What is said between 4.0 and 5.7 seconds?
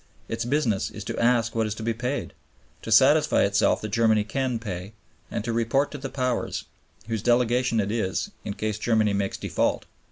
can pay; and to